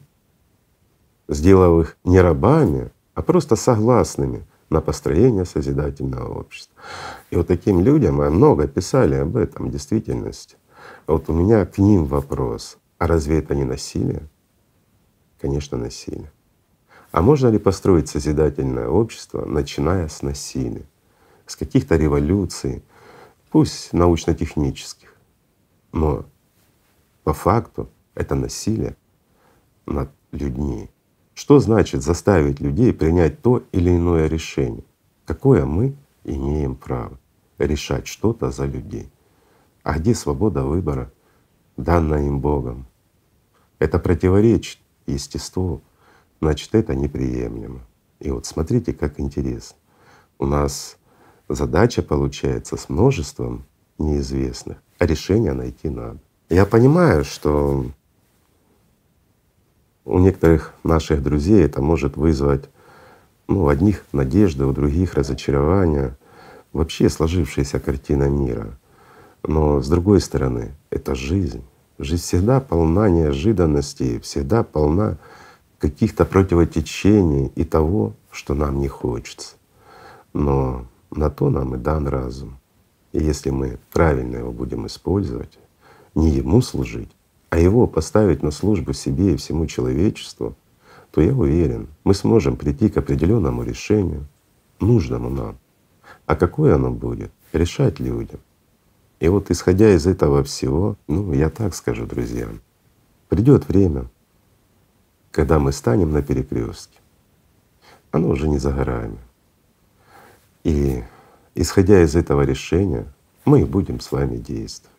сделав 1.29 1.81
их 1.81 1.97
не 2.03 2.19
рабами, 2.19 2.91
а 3.13 3.21
просто 3.21 3.55
согласными 3.55 4.45
на 4.69 4.81
построение 4.81 5.45
созидательного 5.45 6.39
общества. 6.39 6.75
И 7.29 7.35
вот 7.35 7.47
таким 7.47 7.79
людям 7.81 8.15
мы 8.15 8.29
много 8.31 8.67
писали 8.67 9.15
об 9.15 9.37
этом 9.37 9.67
в 9.67 9.71
действительности. 9.71 10.57
Вот 11.05 11.29
у 11.29 11.33
меня 11.33 11.65
к 11.65 11.77
ним 11.77 12.05
вопрос, 12.05 12.77
а 12.97 13.07
разве 13.07 13.39
это 13.39 13.53
не 13.55 13.63
насилие? 13.63 14.27
Конечно, 15.39 15.77
насилие. 15.77 16.31
А 17.11 17.21
можно 17.21 17.49
ли 17.49 17.59
построить 17.59 18.09
созидательное 18.09 18.87
общество, 18.87 19.45
начиная 19.45 20.07
с 20.07 20.23
насилия, 20.23 20.85
с 21.45 21.55
каких-то 21.55 21.97
революций, 21.97 22.83
пусть 23.51 23.93
научно-технических, 23.93 25.13
но 25.93 26.25
по 27.27 27.33
факту 27.33 27.89
это 28.15 28.35
насилие 28.35 28.95
над 29.85 30.09
людьми. 30.31 30.89
Что 31.33 31.59
значит 31.59 32.01
заставить 32.01 32.61
людей 32.61 32.93
принять 32.93 33.41
то 33.41 33.63
или 33.73 33.89
иное 33.89 34.29
решение? 34.29 34.85
Какое 35.25 35.65
мы 35.65 35.93
имеем 36.23 36.77
право 36.77 37.19
решать 37.57 38.07
что-то 38.07 38.49
за 38.49 38.65
людей? 38.65 39.11
А 39.83 39.99
где 39.99 40.15
свобода 40.15 40.63
выбора, 40.63 41.11
данная 41.75 42.27
им 42.27 42.39
Богом? 42.39 42.87
Это 43.77 43.99
противоречит 43.99 44.79
естеству, 45.05 45.81
значит 46.39 46.75
это 46.75 46.95
неприемлемо. 46.95 47.81
И 48.21 48.31
вот 48.31 48.45
смотрите, 48.45 48.93
как 48.93 49.19
интересно. 49.19 49.75
У 50.39 50.45
нас 50.45 50.97
задача 51.49 52.01
получается 52.01 52.77
с 52.77 52.87
множеством 52.87 53.65
неизвестных, 53.97 54.77
а 54.97 55.05
решение 55.05 55.51
найти 55.51 55.89
надо. 55.89 56.21
Я 56.49 56.65
понимаю, 56.65 57.25
что 57.25 57.85
у 60.05 60.19
некоторых 60.19 60.73
наших 60.83 61.21
друзей 61.21 61.61
это 61.61 61.81
может 61.81 62.15
вызвать 62.15 62.69
ну, 63.49 63.65
у 63.65 63.67
одних 63.67 64.05
надежды, 64.13 64.65
у 64.65 64.71
других 64.71 65.15
разочарования, 65.15 66.17
вообще 66.71 67.09
сложившаяся 67.09 67.81
картина 67.81 68.29
мира. 68.29 68.79
Но 69.43 69.81
с 69.81 69.89
другой 69.89 70.21
стороны, 70.21 70.73
это 70.89 71.15
жизнь. 71.15 71.63
Жизнь 71.99 72.23
всегда 72.23 72.61
полна 72.61 73.09
неожиданностей, 73.09 74.21
всегда 74.21 74.63
полна 74.63 75.17
каких-то 75.79 76.23
противотечений 76.23 77.51
и 77.55 77.65
того, 77.65 78.13
что 78.31 78.53
нам 78.53 78.79
не 78.79 78.87
хочется. 78.87 79.55
Но 80.31 80.85
на 81.11 81.29
то 81.29 81.49
нам 81.49 81.75
и 81.75 81.77
дан 81.77 82.07
разум. 82.07 82.57
И 83.11 83.19
если 83.19 83.49
мы 83.49 83.79
правильно 83.91 84.37
его 84.37 84.51
будем 84.51 84.87
использовать, 84.87 85.57
не 86.17 86.31
ему 86.31 86.61
служить, 86.61 87.11
а 87.49 87.59
его 87.59 87.85
поставить 87.85 88.41
на 88.41 88.51
службу 88.51 88.93
себе 88.93 89.33
и 89.33 89.37
всему 89.37 89.67
человечеству, 89.67 90.55
то 91.11 91.21
я 91.21 91.33
уверен, 91.33 91.87
мы 92.03 92.13
сможем 92.13 92.57
прийти 92.57 92.89
к 92.89 92.97
определенному 92.97 93.63
решению, 93.63 94.25
нужному 94.79 95.29
нам. 95.29 95.57
А 96.25 96.35
какое 96.35 96.75
оно 96.75 96.91
будет, 96.91 97.31
решать 97.53 97.99
людям. 97.99 98.39
И 99.19 99.27
вот 99.27 99.51
исходя 99.51 99.93
из 99.93 100.07
этого 100.07 100.43
всего, 100.43 100.97
ну 101.07 101.33
я 101.33 101.49
так 101.49 101.75
скажу, 101.75 102.05
друзья, 102.05 102.49
придет 103.29 103.67
время, 103.67 104.09
когда 105.31 105.59
мы 105.59 105.71
станем 105.71 106.11
на 106.11 106.21
перекрестке. 106.21 106.99
Оно 108.11 108.29
уже 108.29 108.47
не 108.47 108.57
за 108.57 108.71
горами. 108.71 109.19
И 110.63 111.03
исходя 111.53 112.01
из 112.01 112.15
этого 112.15 112.41
решения, 112.41 113.05
мы 113.45 113.65
будем 113.65 113.99
с 113.99 114.11
вами 114.11 114.37
действовать. 114.37 114.96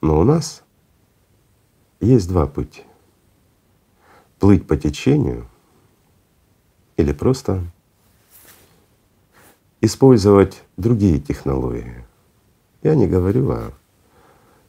Но 0.00 0.20
у 0.20 0.24
нас 0.24 0.62
есть 2.00 2.28
два 2.28 2.46
пути. 2.46 2.82
Плыть 4.38 4.66
по 4.66 4.76
течению 4.76 5.48
или 6.96 7.12
просто 7.12 7.62
использовать 9.80 10.62
другие 10.76 11.20
технологии. 11.20 12.04
Я 12.82 12.94
не 12.94 13.06
говорю 13.06 13.50
о 13.50 13.72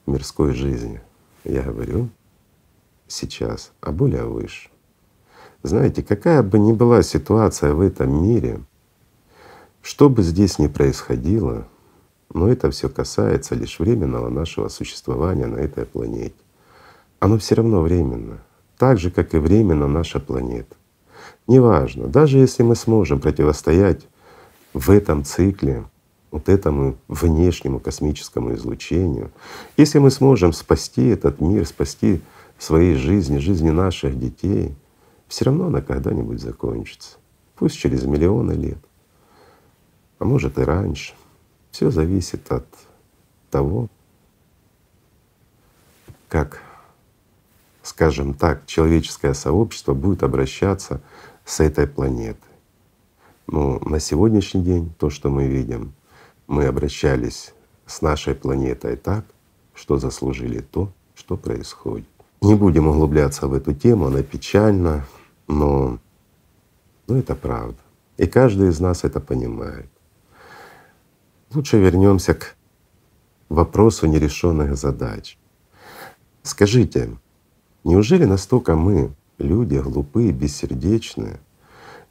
мирской 0.05 0.53
жизни, 0.53 1.01
я 1.43 1.61
говорю 1.61 2.09
сейчас 3.07 3.71
о 3.81 3.91
более 3.91 4.25
высшем. 4.25 4.71
Знаете, 5.63 6.03
какая 6.03 6.43
бы 6.43 6.59
ни 6.59 6.71
была 6.71 7.01
ситуация 7.01 7.73
в 7.73 7.81
этом 7.81 8.23
мире, 8.23 8.61
что 9.81 10.09
бы 10.09 10.21
здесь 10.21 10.59
ни 10.59 10.67
происходило, 10.67 11.67
но 12.33 12.49
это 12.49 12.69
все 12.71 12.89
касается 12.89 13.55
лишь 13.55 13.79
временного 13.79 14.29
нашего 14.29 14.67
существования 14.67 15.47
на 15.47 15.57
этой 15.57 15.85
планете. 15.85 16.35
Оно 17.19 17.37
все 17.37 17.55
равно 17.55 17.81
временно, 17.81 18.39
так 18.77 18.99
же, 18.99 19.11
как 19.11 19.33
и 19.33 19.37
временно 19.37 19.87
наша 19.87 20.19
планета. 20.19 20.75
Неважно, 21.47 22.07
даже 22.07 22.37
если 22.37 22.63
мы 22.63 22.75
сможем 22.75 23.19
противостоять 23.19 24.07
в 24.73 24.89
этом 24.89 25.23
цикле 25.23 25.85
вот 26.29 26.49
этому 26.49 26.97
внешнему 27.07 27.79
космическому 27.79 28.53
излучению, 28.53 29.31
если 29.77 29.99
мы 29.99 30.11
сможем 30.11 30.53
спасти 30.53 31.07
этот 31.07 31.39
мир, 31.39 31.65
спасти 31.65 32.21
своей 32.59 32.95
жизни, 32.95 33.37
жизни 33.37 33.69
наших 33.69 34.19
детей, 34.19 34.75
все 35.27 35.45
равно 35.45 35.67
она 35.67 35.81
когда-нибудь 35.81 36.41
закончится. 36.41 37.17
Пусть 37.55 37.77
через 37.77 38.03
миллионы 38.03 38.53
лет, 38.53 38.77
а 40.19 40.25
может 40.25 40.59
и 40.59 40.61
раньше. 40.61 41.13
Все 41.77 41.91
зависит 41.91 42.51
от 42.51 42.65
того, 43.51 43.87
как, 46.27 46.59
скажем 47.83 48.33
так, 48.33 48.65
человеческое 48.65 49.35
сообщество 49.35 49.93
будет 49.93 50.23
обращаться 50.23 51.01
с 51.45 51.59
этой 51.59 51.85
планетой. 51.85 52.49
Но 53.45 53.77
на 53.81 53.99
сегодняшний 53.99 54.63
день 54.63 54.91
то, 54.97 55.11
что 55.11 55.29
мы 55.29 55.45
видим, 55.45 55.93
мы 56.47 56.65
обращались 56.65 57.53
с 57.85 58.01
нашей 58.01 58.33
планетой 58.33 58.95
так, 58.95 59.23
что 59.75 59.99
заслужили 59.99 60.61
то, 60.61 60.91
что 61.13 61.37
происходит. 61.37 62.07
Не 62.41 62.55
будем 62.55 62.87
углубляться 62.87 63.47
в 63.47 63.53
эту 63.53 63.75
тему, 63.75 64.07
она 64.07 64.23
печальна, 64.23 65.05
но, 65.47 65.99
но 67.05 67.17
это 67.17 67.35
правда. 67.35 67.77
И 68.17 68.25
каждый 68.25 68.69
из 68.69 68.79
нас 68.79 69.03
это 69.03 69.19
понимает. 69.19 69.91
Лучше 71.53 71.77
вернемся 71.77 72.33
к 72.33 72.55
вопросу 73.47 74.05
нерешенных 74.05 74.75
задач. 74.75 75.37
Скажите, 76.43 77.17
неужели 77.85 78.25
настолько 78.25 78.75
мы, 78.75 79.13
люди 79.37 79.77
глупые, 79.77 80.33
бессердечные, 80.33 81.39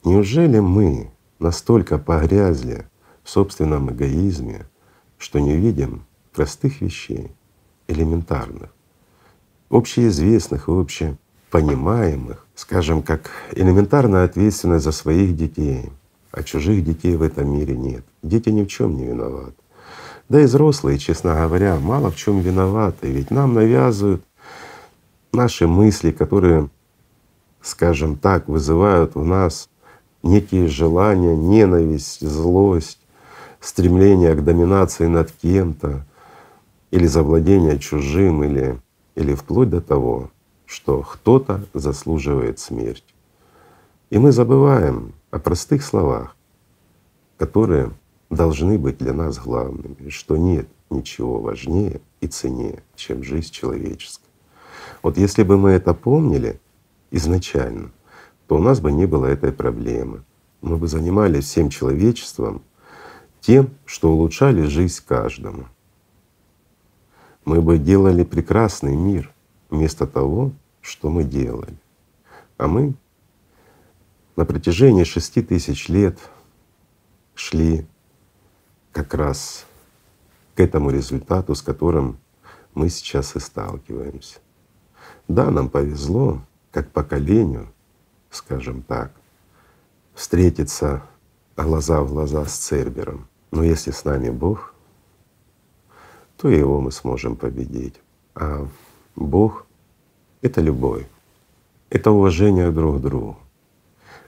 неужели 0.03 0.59
мы 0.59 1.11
настолько 1.37 1.99
погрязли 1.99 2.87
в 3.23 3.29
собственном 3.29 3.91
эгоизме, 3.91 4.65
что 5.19 5.39
не 5.39 5.55
видим 5.55 6.05
простых 6.33 6.81
вещей, 6.81 7.31
элементарных, 7.87 8.73
общеизвестных 9.69 10.67
и 10.67 10.71
общепонимаемых, 10.71 12.47
скажем, 12.55 13.03
как 13.03 13.29
элементарная 13.51 14.25
ответственность 14.25 14.85
за 14.85 14.91
своих 14.91 15.35
детей, 15.35 15.91
а 16.37 16.43
чужих 16.43 16.83
детей 16.83 17.15
в 17.15 17.23
этом 17.23 17.49
мире 17.49 17.75
нет. 17.75 18.05
Дети 18.21 18.49
ни 18.49 18.63
в 18.63 18.67
чем 18.67 18.95
не 18.95 19.05
виноваты. 19.05 19.55
Да 20.29 20.39
и 20.39 20.45
взрослые, 20.45 20.99
честно 20.99 21.33
говоря, 21.33 21.77
мало 21.77 22.11
в 22.11 22.15
чем 22.15 22.41
виноваты, 22.41 23.09
ведь 23.09 23.31
нам 23.31 23.55
навязывают 23.55 24.23
наши 25.33 25.67
мысли, 25.67 26.11
которые, 26.11 26.69
скажем 27.61 28.17
так, 28.17 28.47
вызывают 28.47 29.15
в 29.15 29.25
нас 29.25 29.69
некие 30.21 30.67
желания, 30.67 31.35
ненависть, 31.35 32.21
злость, 32.21 32.99
стремление 33.59 34.35
к 34.35 34.43
доминации 34.43 35.07
над 35.07 35.31
кем-то 35.31 36.05
или 36.91 37.07
завладение 37.07 37.79
чужим, 37.79 38.43
или, 38.43 38.79
или 39.15 39.33
вплоть 39.33 39.71
до 39.71 39.81
того, 39.81 40.29
что 40.67 41.01
кто-то 41.01 41.63
заслуживает 41.73 42.59
смерти. 42.59 43.15
И 44.11 44.19
мы 44.19 44.31
забываем 44.31 45.13
о 45.37 45.39
простых 45.39 45.83
словах, 45.83 46.35
которые 47.37 47.91
должны 48.29 48.79
быть 48.79 48.97
для 48.97 49.13
нас 49.13 49.37
главными, 49.37 50.09
что 50.09 50.35
нет 50.35 50.67
ничего 50.89 51.39
важнее 51.39 52.01
и 52.21 52.27
ценнее, 52.27 52.83
чем 52.95 53.23
жизнь 53.23 53.51
человеческая. 53.51 54.25
Вот 55.03 55.17
если 55.17 55.43
бы 55.43 55.57
мы 55.57 55.69
это 55.71 55.93
помнили 55.93 56.59
изначально, 57.11 57.91
то 58.47 58.55
у 58.55 58.59
нас 58.59 58.79
бы 58.79 58.91
не 58.91 59.05
было 59.05 59.27
этой 59.27 59.51
проблемы. 59.51 60.23
Мы 60.61 60.77
бы 60.77 60.87
занимались 60.87 61.45
всем 61.45 61.69
человечеством 61.69 62.63
тем, 63.39 63.69
что 63.85 64.11
улучшали 64.11 64.63
жизнь 64.63 65.03
каждому. 65.05 65.67
Мы 67.45 67.61
бы 67.61 67.77
делали 67.77 68.23
прекрасный 68.23 68.95
мир 68.95 69.31
вместо 69.69 70.07
того, 70.07 70.51
что 70.81 71.11
мы 71.11 71.23
делали. 71.23 71.77
А 72.57 72.67
мы 72.67 72.95
на 74.37 74.45
протяжении 74.45 75.03
шести 75.03 75.41
тысяч 75.41 75.89
лет 75.89 76.17
шли 77.35 77.85
как 78.93 79.13
раз 79.13 79.65
к 80.55 80.59
этому 80.59 80.91
результату, 80.91 81.55
с 81.55 81.61
которым 81.61 82.19
мы 82.73 82.89
сейчас 82.89 83.35
и 83.35 83.39
сталкиваемся. 83.39 84.39
Да, 85.27 85.49
нам 85.49 85.69
повезло, 85.69 86.41
как 86.71 86.91
поколению, 86.91 87.73
скажем 88.29 88.83
так, 88.83 89.11
встретиться 90.13 91.01
глаза 91.55 92.01
в 92.01 92.09
глаза 92.09 92.45
с 92.45 92.55
Цербером. 92.57 93.27
Но 93.51 93.63
если 93.63 93.91
с 93.91 94.05
нами 94.05 94.29
Бог, 94.29 94.73
то 96.37 96.49
его 96.49 96.79
мы 96.79 96.91
сможем 96.91 97.35
победить. 97.35 97.95
А 98.35 98.67
Бог— 99.15 99.65
это 100.43 100.61
любовь, 100.61 101.07
это 101.89 102.11
уважение 102.11 102.69
друг 102.71 102.97
к 102.97 103.01
другу, 103.01 103.37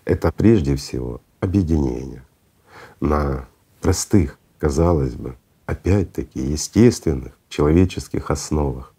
это 0.10 0.32
прежде 0.32 0.76
всего 0.76 1.22
объединение 1.40 2.24
на 3.00 3.48
простых, 3.80 4.40
казалось 4.58 5.14
бы, 5.14 5.36
опять-таки 5.68 6.40
естественных 6.40 7.38
человеческих 7.48 8.32
основах. 8.32 8.96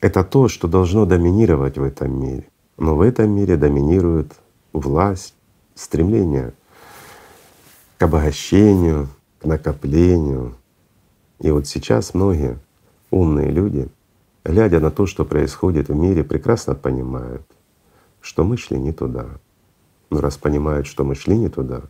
Это 0.00 0.24
то, 0.24 0.48
что 0.48 0.66
должно 0.66 1.06
доминировать 1.06 1.78
в 1.78 1.84
этом 1.84 2.20
мире. 2.20 2.48
Но 2.78 2.96
в 2.96 3.00
этом 3.00 3.30
мире 3.30 3.56
доминирует 3.56 4.32
власть, 4.72 5.34
стремление 5.76 6.52
к 7.96 8.02
обогащению, 8.02 9.08
к 9.40 9.44
накоплению. 9.44 10.56
И 11.38 11.52
вот 11.52 11.68
сейчас 11.68 12.12
многие 12.12 12.58
умные 13.12 13.52
люди, 13.52 13.88
глядя 14.44 14.80
на 14.80 14.90
то, 14.90 15.06
что 15.06 15.24
происходит 15.24 15.90
в 15.90 15.94
мире, 15.94 16.24
прекрасно 16.24 16.74
понимают, 16.74 17.42
что 18.28 18.44
мы 18.44 18.58
шли 18.58 18.78
не 18.78 18.92
туда. 18.92 19.26
Но 20.10 20.20
раз 20.20 20.36
понимают, 20.36 20.86
что 20.86 21.02
мы 21.02 21.14
шли 21.14 21.38
не 21.38 21.48
туда, 21.48 21.84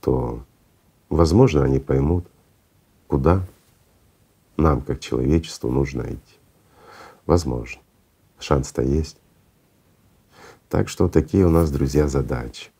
то, 0.00 0.42
возможно, 1.10 1.62
они 1.64 1.78
поймут, 1.80 2.24
куда 3.08 3.42
нам, 4.56 4.80
как 4.80 5.00
человечеству, 5.00 5.70
нужно 5.70 6.00
идти. 6.00 6.36
Возможно. 7.26 7.82
Шанс-то 8.38 8.80
есть. 8.80 9.18
Так 10.70 10.88
что 10.88 11.10
такие 11.10 11.44
у 11.44 11.50
нас, 11.50 11.70
друзья, 11.70 12.08
задачи. 12.08 12.70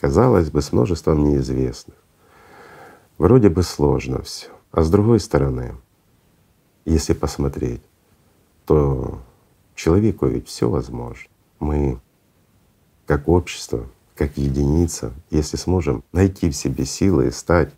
Казалось 0.00 0.52
бы, 0.52 0.62
с 0.62 0.70
множеством 0.70 1.24
неизвестных. 1.24 1.98
Вроде 3.18 3.48
бы 3.48 3.64
сложно 3.64 4.22
все. 4.22 4.50
А 4.70 4.82
с 4.82 4.90
другой 4.90 5.18
стороны, 5.18 5.74
если 6.84 7.12
посмотреть, 7.12 7.82
то 8.66 9.18
человеку 9.74 10.28
ведь 10.28 10.46
все 10.46 10.70
возможно. 10.70 11.29
Мы 11.60 12.00
как 13.06 13.28
общество, 13.28 13.86
как 14.16 14.36
единица, 14.36 15.12
если 15.30 15.56
сможем 15.56 16.02
найти 16.12 16.50
в 16.50 16.56
себе 16.56 16.84
силы 16.84 17.28
и 17.28 17.30
стать 17.30 17.72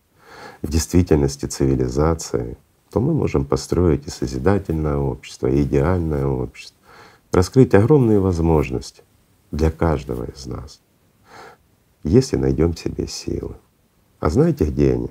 в 0.62 0.68
действительности 0.68 1.46
цивилизацией, 1.46 2.56
то 2.90 3.00
мы 3.00 3.14
можем 3.14 3.44
построить 3.44 4.06
и 4.06 4.10
созидательное 4.10 4.96
общество, 4.96 5.46
и 5.46 5.62
идеальное 5.62 6.26
общество, 6.26 6.76
раскрыть 7.32 7.74
огромные 7.74 8.20
возможности 8.20 9.02
для 9.50 9.70
каждого 9.70 10.24
из 10.24 10.46
нас, 10.46 10.80
если 12.04 12.36
найдем 12.36 12.76
себе 12.76 13.06
силы. 13.06 13.56
А 14.20 14.30
знаете, 14.30 14.64
где 14.64 14.94
они? 14.94 15.10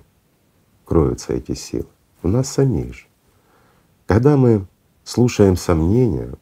кроются 0.85 1.33
эти 1.33 1.53
силы? 1.53 1.87
У 2.21 2.27
нас 2.27 2.49
самих 2.49 2.93
же. 2.93 3.05
Когда 4.07 4.35
мы 4.35 4.67
слушаем 5.03 5.55
сомнения, 5.55 6.33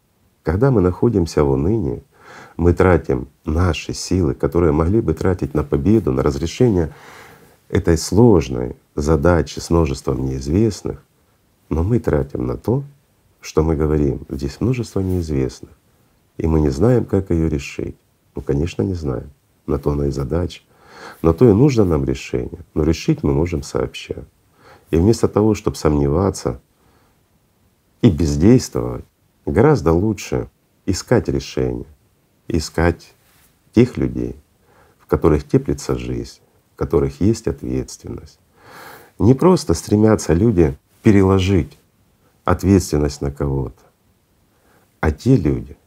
когда 0.43 0.71
мы 0.71 0.81
находимся 0.81 1.43
в 1.43 1.51
унынии, 1.51 2.03
мы 2.59 2.73
тратим 2.73 3.29
наши 3.45 3.93
силы, 3.93 4.33
которые 4.33 4.73
могли 4.73 4.99
бы 4.99 5.13
тратить 5.13 5.53
на 5.53 5.63
победу, 5.63 6.11
на 6.11 6.21
разрешение 6.21 6.93
этой 7.69 7.97
сложной 7.97 8.75
задачи 8.95 9.59
с 9.59 9.69
множеством 9.69 10.25
неизвестных, 10.25 11.01
но 11.69 11.83
мы 11.83 11.99
тратим 11.99 12.45
на 12.45 12.57
то, 12.57 12.83
что 13.39 13.63
мы 13.63 13.77
говорим, 13.77 14.25
здесь 14.27 14.59
множество 14.59 14.99
неизвестных, 14.99 15.71
и 16.35 16.47
мы 16.47 16.59
не 16.59 16.67
знаем, 16.67 17.05
как 17.05 17.29
ее 17.29 17.47
решить. 17.47 17.95
Ну, 18.35 18.41
конечно, 18.41 18.81
не 18.81 18.93
знаем. 18.93 19.29
На 19.65 19.79
то 19.79 19.91
она 19.91 20.07
и 20.07 20.11
задача. 20.11 20.61
На 21.21 21.33
то 21.33 21.49
и 21.49 21.53
нужно 21.53 21.85
нам 21.85 22.03
решение. 22.03 22.65
Но 22.73 22.83
решить 22.83 23.23
мы 23.23 23.33
можем 23.33 23.63
сообща. 23.63 24.25
И 24.91 24.97
вместо 24.97 25.29
того, 25.29 25.55
чтобы 25.55 25.77
сомневаться 25.77 26.59
и 28.01 28.09
бездействовать, 28.09 29.05
гораздо 29.45 29.93
лучше 29.93 30.49
искать 30.85 31.29
решение, 31.29 31.85
искать 32.49 33.13
тех 33.73 33.97
людей, 33.97 34.35
в 34.99 35.05
которых 35.05 35.47
теплится 35.47 35.95
жизнь, 35.95 36.39
в 36.73 36.77
которых 36.77 37.21
есть 37.21 37.47
ответственность. 37.47 38.39
Не 39.19 39.33
просто 39.33 39.73
стремятся 39.73 40.33
люди 40.33 40.77
переложить 41.03 41.77
ответственность 42.43 43.21
на 43.21 43.31
кого-то, 43.31 43.81
а 44.99 45.11
те 45.11 45.35
люди, 45.35 45.77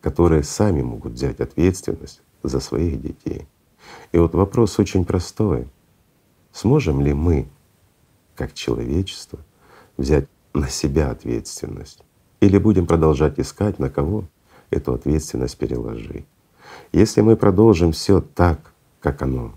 которые 0.00 0.42
сами 0.42 0.82
могут 0.82 1.12
взять 1.12 1.40
ответственность 1.40 2.20
за 2.42 2.60
своих 2.60 3.00
детей. 3.00 3.46
И 4.12 4.18
вот 4.18 4.34
вопрос 4.34 4.78
очень 4.78 5.04
простой. 5.04 5.68
Сможем 6.52 7.00
ли 7.00 7.12
мы, 7.12 7.48
как 8.34 8.54
человечество, 8.54 9.38
взять 9.96 10.28
на 10.52 10.68
себя 10.68 11.10
ответственность? 11.10 12.02
Или 12.40 12.58
будем 12.58 12.86
продолжать 12.86 13.38
искать, 13.38 13.78
на 13.78 13.90
кого 13.90 14.24
эту 14.70 14.94
ответственность 14.94 15.58
переложить? 15.58 16.26
Если 16.92 17.20
мы 17.20 17.36
продолжим 17.36 17.92
все 17.92 18.20
так, 18.20 18.72
как 19.00 19.22
оно 19.22 19.52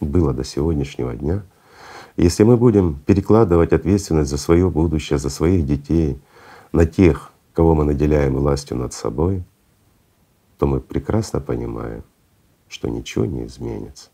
было 0.00 0.32
до 0.32 0.44
сегодняшнего 0.44 1.14
дня, 1.14 1.42
если 2.16 2.44
мы 2.44 2.56
будем 2.56 3.00
перекладывать 3.06 3.72
ответственность 3.72 4.30
за 4.30 4.38
свое 4.38 4.70
будущее, 4.70 5.18
за 5.18 5.30
своих 5.30 5.66
детей 5.66 6.18
на 6.72 6.86
тех, 6.86 7.32
кого 7.52 7.74
мы 7.74 7.84
наделяем 7.84 8.36
властью 8.36 8.76
над 8.76 8.92
собой, 8.92 9.42
то 10.58 10.66
мы 10.66 10.80
прекрасно 10.80 11.40
понимаем, 11.40 12.04
что 12.68 12.88
ничего 12.88 13.24
не 13.24 13.46
изменится. 13.46 14.10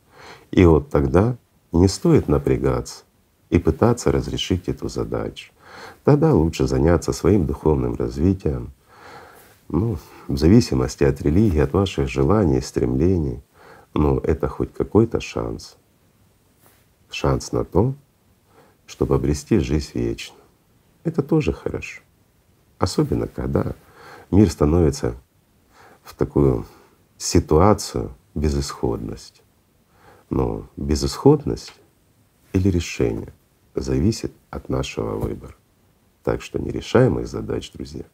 И 0.51 0.65
вот 0.65 0.91
тогда 0.91 1.37
не 1.73 1.89
стоит 1.89 2.29
напрягаться 2.29 3.05
и 3.51 3.59
пытаться 3.59 4.13
разрешить 4.13 4.69
эту 4.69 4.89
задачу. 4.89 5.53
Тогда 6.05 6.35
лучше 6.35 6.67
заняться 6.67 7.13
своим 7.13 7.47
духовным 7.47 7.95
развитием, 7.95 8.73
ну, 9.73 9.99
в 10.27 10.37
зависимости 10.37 11.05
от 11.05 11.23
религии, 11.23 11.61
от 11.61 11.73
ваших 11.73 12.09
желаний, 12.09 12.61
стремлений, 12.61 13.41
но 13.95 14.19
это 14.19 14.49
хоть 14.49 14.73
какой-то 14.73 15.21
шанс 15.21 15.77
шанс 17.11 17.53
на 17.53 17.65
то, 17.65 17.95
чтобы 18.87 19.15
обрести 19.15 19.59
жизнь 19.59 19.91
вечную. 19.95 20.43
Это 21.05 21.23
тоже 21.23 21.53
хорошо. 21.53 22.03
Особенно 22.79 23.27
когда 23.27 23.75
мир 24.31 24.51
становится 24.51 25.17
в 26.03 26.15
такую 26.15 26.67
ситуацию 27.19 28.15
безысходности. 28.35 29.43
Но 30.31 30.69
безысходность 30.77 31.75
или 32.53 32.69
решение 32.69 33.33
зависит 33.75 34.33
от 34.51 34.69
нашего 34.69 35.17
выбора. 35.17 35.55
Так 36.23 36.43
что 36.43 36.59
нерешаемых 36.59 37.27
задач, 37.27 37.73
друзья, 37.73 38.05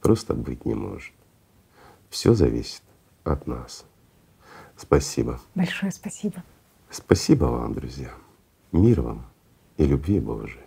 просто 0.00 0.34
быть 0.34 0.64
не 0.64 0.74
может. 0.74 1.12
Все 2.10 2.34
зависит 2.34 2.82
от 3.24 3.46
нас. 3.46 3.84
Спасибо. 4.76 5.40
Большое 5.54 5.92
спасибо. 5.92 6.42
Спасибо 6.90 7.44
вам, 7.46 7.74
друзья. 7.74 8.12
Мир 8.72 9.00
вам 9.00 9.26
и 9.76 9.84
любви 9.84 10.20
Божией. 10.20 10.65